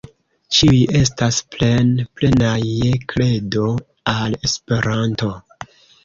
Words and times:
Ĉiuj 0.59 0.77
estas 0.99 1.41
plen-plenaj 1.55 2.55
je 2.69 2.89
kredo 3.11 3.67
al 4.13 4.39
Esperanto. 4.49 5.29